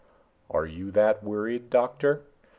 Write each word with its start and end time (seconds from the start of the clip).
"Are 0.49 0.65
you 0.65 0.89
that 0.93 1.23
worried, 1.23 1.69
Doctor?" 1.69 2.23